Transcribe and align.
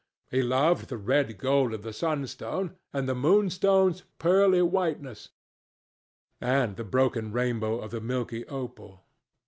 He 0.31 0.41
loved 0.41 0.89
the 0.89 0.97
red 0.97 1.37
gold 1.37 1.75
of 1.75 1.83
the 1.83 1.93
sunstone, 1.93 2.75
and 2.91 3.07
the 3.07 3.13
moonstone's 3.13 4.01
pearly 4.17 4.63
whiteness, 4.63 5.29
and 6.39 6.75
the 6.75 6.83
broken 6.83 7.31
rainbow 7.31 7.79
of 7.79 7.91
the 7.91 8.01
milky 8.01 8.43
opal. 8.47 9.05